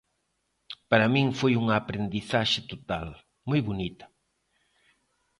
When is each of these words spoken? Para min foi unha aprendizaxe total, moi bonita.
Para 0.89 1.11
min 1.13 1.27
foi 1.39 1.53
unha 1.61 1.75
aprendizaxe 1.81 2.59
total, 2.71 3.07
moi 3.49 3.59
bonita. 3.67 4.05